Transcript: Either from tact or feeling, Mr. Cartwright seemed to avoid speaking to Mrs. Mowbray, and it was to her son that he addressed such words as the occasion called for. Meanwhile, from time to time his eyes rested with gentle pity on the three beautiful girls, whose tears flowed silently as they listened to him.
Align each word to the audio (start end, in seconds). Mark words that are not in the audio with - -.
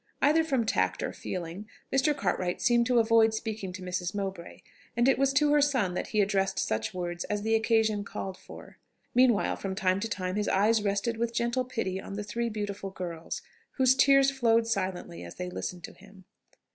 Either 0.19 0.43
from 0.43 0.65
tact 0.65 1.03
or 1.03 1.13
feeling, 1.13 1.67
Mr. 1.93 2.17
Cartwright 2.17 2.59
seemed 2.59 2.87
to 2.87 2.97
avoid 2.97 3.35
speaking 3.35 3.71
to 3.71 3.83
Mrs. 3.83 4.15
Mowbray, 4.15 4.63
and 4.97 5.07
it 5.07 5.19
was 5.19 5.31
to 5.33 5.51
her 5.53 5.61
son 5.61 5.93
that 5.93 6.07
he 6.07 6.21
addressed 6.21 6.57
such 6.57 6.91
words 6.91 7.23
as 7.25 7.43
the 7.43 7.53
occasion 7.53 8.03
called 8.03 8.35
for. 8.35 8.79
Meanwhile, 9.13 9.57
from 9.57 9.75
time 9.75 9.99
to 9.99 10.09
time 10.09 10.37
his 10.37 10.47
eyes 10.47 10.81
rested 10.81 11.17
with 11.17 11.35
gentle 11.35 11.65
pity 11.65 12.01
on 12.01 12.15
the 12.15 12.23
three 12.23 12.49
beautiful 12.49 12.89
girls, 12.89 13.43
whose 13.73 13.93
tears 13.93 14.31
flowed 14.31 14.65
silently 14.65 15.23
as 15.23 15.35
they 15.35 15.51
listened 15.51 15.83
to 15.83 15.93
him. 15.93 16.25